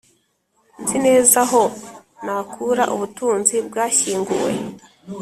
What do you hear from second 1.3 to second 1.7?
aho